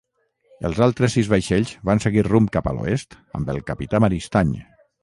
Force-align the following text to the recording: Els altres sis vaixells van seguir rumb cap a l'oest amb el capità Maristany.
Els 0.69 0.79
altres 0.85 1.13
sis 1.17 1.29
vaixells 1.35 1.75
van 1.91 2.03
seguir 2.07 2.27
rumb 2.31 2.51
cap 2.59 2.73
a 2.73 2.75
l'oest 2.79 3.17
amb 3.43 3.57
el 3.57 3.65
capità 3.71 4.07
Maristany. 4.07 4.61